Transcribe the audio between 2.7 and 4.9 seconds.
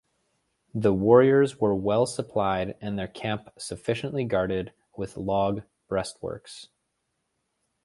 and their camp sufficiently guarded